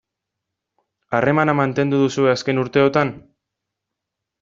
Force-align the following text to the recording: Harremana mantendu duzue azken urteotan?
Harremana 1.19 1.55
mantendu 1.61 2.03
duzue 2.07 2.35
azken 2.35 2.67
urteotan? 2.67 3.17